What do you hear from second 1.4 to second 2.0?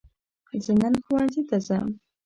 ته ځم